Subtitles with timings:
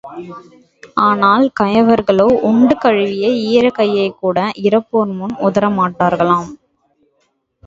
[1.07, 6.49] ஆனால் கயவர்களோ உண்டு கழுவிய ஈரக் கையைக்கூட இரப்போர்முன் உதறமாட்களாம்.